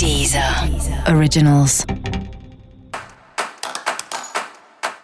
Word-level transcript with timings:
Deezer 0.00 0.42
Originals. 1.14 1.84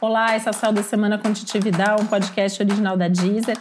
Olá, 0.00 0.34
esse 0.34 0.48
é 0.48 0.50
o 0.50 0.54
Céu 0.54 0.72
da 0.72 0.82
Semana 0.82 1.18
Contitividade, 1.18 2.02
um 2.02 2.06
podcast 2.06 2.62
original 2.62 2.96
da 2.96 3.06
Deezer. 3.06 3.58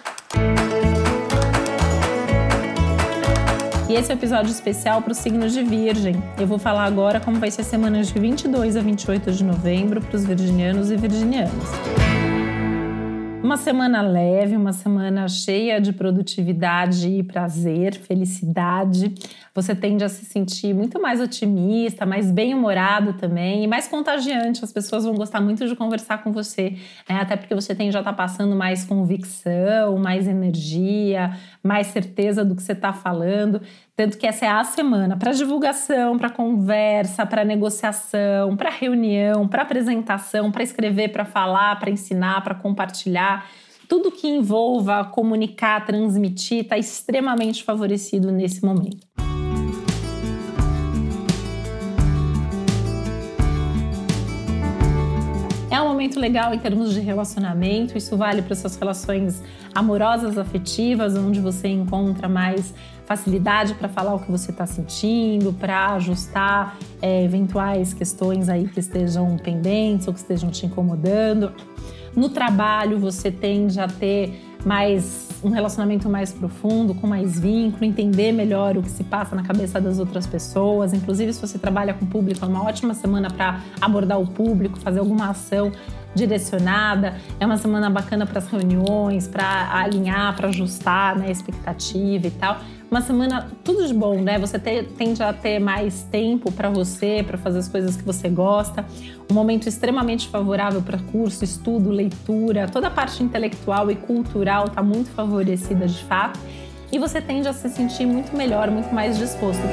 E 3.90 3.96
esse 3.96 4.10
é 4.10 4.16
um 4.16 4.18
episódio 4.18 4.50
especial 4.50 5.02
para 5.02 5.12
os 5.12 5.18
signos 5.18 5.52
de 5.52 5.62
Virgem. 5.62 6.16
Eu 6.40 6.48
vou 6.48 6.58
falar 6.58 6.86
agora 6.86 7.20
como 7.20 7.38
vai 7.38 7.52
ser 7.52 7.64
a 7.64 7.66
semana 7.66 8.02
de 8.02 8.18
22 8.18 8.78
a 8.78 8.82
28 8.82 9.34
de 9.34 9.44
novembro 9.44 10.00
para 10.00 10.16
os 10.16 10.26
virginianos 10.26 10.90
e 10.90 10.96
virginianas. 10.96 11.52
Uma 13.44 13.58
semana 13.58 14.02
leve, 14.02 14.56
uma 14.56 14.74
semana 14.74 15.28
cheia 15.28 15.80
de 15.80 15.94
produtividade 15.94 17.08
e 17.08 17.22
prazer, 17.22 17.94
felicidade. 17.94 19.14
Você 19.54 19.74
tende 19.74 20.04
a 20.04 20.10
se 20.10 20.26
sentir 20.26 20.74
muito 20.74 21.02
mais 21.02 21.22
otimista, 21.22 22.06
mais 22.06 22.32
bem-humorado 22.32 23.14
também 23.14 23.64
e 23.64 23.68
mais 23.68 23.88
contagiante. 23.88 24.64
As 24.64 24.74
pessoas 24.74 25.06
vão 25.06 25.14
gostar 25.14 25.40
muito 25.40 25.68
de 25.68 25.76
conversar 25.76 26.24
com 26.24 26.32
você, 26.32 26.78
né? 27.08 27.22
até 27.22 27.36
porque 27.36 27.56
você 27.56 27.74
tem 27.74 27.92
já 27.92 28.00
estar 28.00 28.12
tá 28.12 28.18
passando 28.18 28.56
mais 28.56 28.84
convicção, 28.84 29.98
mais 29.98 30.28
energia, 30.28 31.38
mais 31.64 31.88
certeza 31.88 32.44
do 32.44 32.56
que 32.56 32.64
você 32.64 32.74
está 32.74 32.92
falando. 32.92 33.62
Tanto 33.96 34.18
que 34.18 34.28
essa 34.28 34.46
é 34.46 34.50
a 34.50 34.64
semana 34.66 35.16
para 35.16 35.32
divulgação, 35.32 36.18
para 36.18 36.30
conversa, 36.30 37.26
para 37.26 37.46
negociação, 37.46 38.58
para 38.58 38.70
reunião, 38.70 39.48
para 39.48 39.62
apresentação, 39.62 40.52
para 40.52 40.64
escrever, 40.64 41.14
para 41.14 41.24
falar, 41.24 41.80
para 41.80 41.90
ensinar, 41.90 42.44
para 42.44 42.56
compartilhar. 42.56 43.50
Tudo 43.88 44.12
que 44.12 44.28
envolva 44.28 45.06
comunicar, 45.06 45.86
transmitir, 45.86 46.64
está 46.64 46.78
extremamente 46.78 47.64
favorecido 47.64 48.32
nesse 48.34 48.66
momento. 48.66 49.25
É 55.76 55.82
um 55.82 55.90
momento 55.90 56.18
legal 56.22 56.54
em 56.54 56.58
termos 56.58 56.94
de 56.94 57.02
relacionamento, 57.02 57.98
isso 57.98 58.16
vale 58.16 58.42
para 58.42 58.56
suas 58.56 58.78
relações 58.78 59.44
amorosas, 59.74 60.38
afetivas, 60.38 61.18
onde 61.18 61.42
você 61.42 61.68
encontra 61.68 62.30
mais 62.30 62.74
facilidade 63.06 63.74
para 63.74 63.90
falar 63.90 64.16
o 64.16 64.20
que 64.20 64.32
você 64.32 64.52
está 64.52 64.66
sentindo, 64.66 65.52
para 65.52 65.96
ajustar 65.96 66.78
é, 67.02 67.26
eventuais 67.26 67.94
questões 67.94 68.48
aí 68.48 68.70
que 68.70 68.80
estejam 68.80 69.36
pendentes 69.36 70.08
ou 70.08 70.14
que 70.14 70.20
estejam 70.22 70.50
te 70.50 70.66
incomodando. 70.66 71.52
No 72.16 72.30
trabalho, 72.30 72.98
você 72.98 73.30
tende 73.30 73.80
a 73.80 73.88
ter 73.88 74.42
mais 74.66 75.30
um 75.44 75.50
relacionamento 75.50 76.10
mais 76.10 76.32
profundo, 76.32 76.96
com 76.96 77.06
mais 77.06 77.40
vínculo, 77.40 77.86
entender 77.86 78.32
melhor 78.32 78.78
o 78.78 78.82
que 78.82 78.90
se 78.90 79.04
passa 79.04 79.36
na 79.36 79.44
cabeça 79.44 79.80
das 79.80 80.00
outras 80.00 80.26
pessoas. 80.26 80.94
Inclusive, 80.94 81.34
se 81.34 81.42
você 81.42 81.60
trabalha 81.60 81.94
com 81.94 82.06
público, 82.06 82.44
é 82.44 82.48
uma 82.48 82.64
ótima 82.64 82.94
semana 82.94 83.30
para 83.30 83.62
abordar 83.80 84.20
o 84.20 84.26
público, 84.26 84.80
fazer 84.80 85.00
alguma 85.00 85.30
ação 85.30 85.72
direcionada. 86.16 87.16
É 87.40 87.46
uma 87.46 87.58
semana 87.58 87.90
bacana 87.90 88.26
para 88.26 88.40
as 88.40 88.48
reuniões, 88.48 89.28
para 89.28 89.70
alinhar, 89.72 90.36
para 90.36 90.48
ajustar 90.48 91.18
né, 91.18 91.28
a 91.28 91.32
expectativa 91.32 92.28
e 92.28 92.32
tal 92.32 92.60
uma 92.90 93.02
semana 93.02 93.50
tudo 93.64 93.86
de 93.86 93.94
bom, 93.94 94.22
né? 94.22 94.38
Você 94.40 94.60
ter, 94.60 94.86
tende 94.98 95.22
a 95.22 95.34
ter 95.34 95.60
mais 95.60 96.04
tempo 96.04 96.52
para 96.52 96.70
você, 96.70 97.24
para 97.26 97.38
fazer 97.38 97.60
as 97.60 97.68
coisas 97.68 97.98
que 97.98 98.04
você 98.04 98.30
gosta. 98.30 98.86
Um 99.30 99.34
momento 99.34 99.68
extremamente 99.68 100.28
favorável 100.28 100.82
para 100.82 100.98
curso, 101.00 101.44
estudo, 101.44 101.90
leitura, 101.90 102.68
toda 102.68 102.88
a 102.88 102.92
parte 102.92 103.24
intelectual 103.24 103.90
e 103.90 103.96
cultural 103.96 104.68
está 104.68 104.84
muito 104.84 105.10
favorecida 105.10 105.88
de 105.88 106.04
fato. 106.06 106.40
E 106.92 107.00
você 107.00 107.20
tende 107.20 107.48
a 107.48 107.54
se 107.54 107.68
sentir 107.70 108.06
muito 108.06 108.36
melhor, 108.36 108.70
muito 108.70 108.94
mais 108.94 109.18
disposto. 109.18 109.64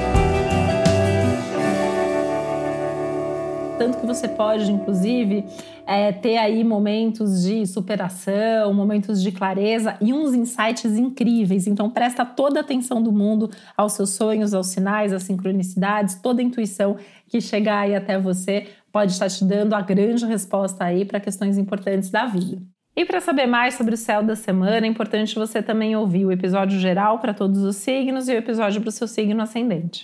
Tanto 3.77 3.97
que 3.97 4.05
você 4.05 4.27
pode, 4.27 4.71
inclusive, 4.71 5.45
é, 5.85 6.11
ter 6.11 6.37
aí 6.37 6.63
momentos 6.63 7.43
de 7.43 7.65
superação, 7.65 8.73
momentos 8.73 9.21
de 9.21 9.31
clareza 9.31 9.97
e 10.01 10.13
uns 10.13 10.33
insights 10.33 10.97
incríveis. 10.97 11.67
Então, 11.67 11.89
presta 11.89 12.25
toda 12.25 12.59
a 12.59 12.61
atenção 12.61 13.01
do 13.01 13.11
mundo 13.11 13.49
aos 13.75 13.93
seus 13.93 14.11
sonhos, 14.11 14.53
aos 14.53 14.67
sinais, 14.67 15.13
às 15.13 15.23
sincronicidades, 15.23 16.15
toda 16.15 16.41
a 16.41 16.45
intuição 16.45 16.97
que 17.27 17.41
chegar 17.41 17.79
aí 17.79 17.95
até 17.95 18.17
você 18.17 18.67
pode 18.91 19.11
estar 19.11 19.29
te 19.29 19.43
dando 19.43 19.73
a 19.73 19.81
grande 19.81 20.25
resposta 20.25 20.83
aí 20.83 21.03
para 21.03 21.19
questões 21.19 21.57
importantes 21.57 22.09
da 22.09 22.25
vida. 22.25 22.61
E 22.95 23.05
para 23.05 23.19
saber 23.19 23.47
mais 23.47 23.73
sobre 23.73 23.95
o 23.95 23.97
céu 23.97 24.21
da 24.21 24.35
semana, 24.35 24.85
é 24.85 24.89
importante 24.89 25.33
você 25.33 25.63
também 25.63 25.95
ouvir 25.95 26.25
o 26.25 26.31
episódio 26.31 26.79
geral 26.79 27.17
para 27.17 27.33
todos 27.33 27.63
os 27.63 27.75
signos 27.77 28.29
e 28.29 28.33
o 28.33 28.37
episódio 28.37 28.81
para 28.81 28.89
o 28.89 28.91
seu 28.91 29.07
signo 29.07 29.41
ascendente. 29.41 30.03